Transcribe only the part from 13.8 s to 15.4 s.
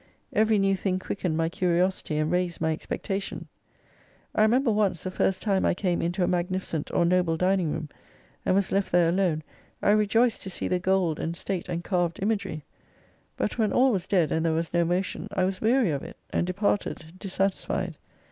was dead, and there was no motion,